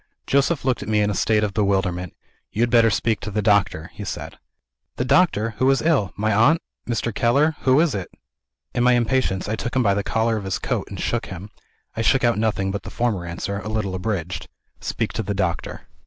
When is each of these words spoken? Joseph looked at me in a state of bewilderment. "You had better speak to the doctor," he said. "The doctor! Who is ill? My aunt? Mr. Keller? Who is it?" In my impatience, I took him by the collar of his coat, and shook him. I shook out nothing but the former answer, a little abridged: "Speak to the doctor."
Joseph 0.25 0.65
looked 0.65 0.81
at 0.81 0.89
me 0.89 1.01
in 1.01 1.11
a 1.11 1.13
state 1.13 1.43
of 1.43 1.53
bewilderment. 1.53 2.15
"You 2.51 2.63
had 2.63 2.71
better 2.71 2.89
speak 2.89 3.19
to 3.19 3.29
the 3.29 3.43
doctor," 3.43 3.91
he 3.93 4.03
said. 4.03 4.39
"The 4.95 5.05
doctor! 5.05 5.51
Who 5.59 5.69
is 5.69 5.79
ill? 5.83 6.11
My 6.15 6.33
aunt? 6.33 6.59
Mr. 6.89 7.13
Keller? 7.13 7.55
Who 7.65 7.79
is 7.79 7.93
it?" 7.93 8.09
In 8.73 8.83
my 8.83 8.93
impatience, 8.93 9.47
I 9.47 9.55
took 9.55 9.75
him 9.75 9.83
by 9.83 9.93
the 9.93 10.01
collar 10.01 10.37
of 10.37 10.45
his 10.45 10.57
coat, 10.57 10.87
and 10.89 10.99
shook 10.99 11.27
him. 11.27 11.51
I 11.95 12.01
shook 12.01 12.23
out 12.23 12.39
nothing 12.39 12.71
but 12.71 12.81
the 12.81 12.89
former 12.89 13.27
answer, 13.27 13.59
a 13.59 13.69
little 13.69 13.93
abridged: 13.93 14.47
"Speak 14.79 15.13
to 15.13 15.21
the 15.21 15.35
doctor." 15.35 15.81